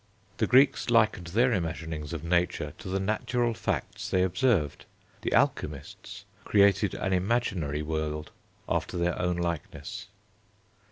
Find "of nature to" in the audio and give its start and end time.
2.11-2.87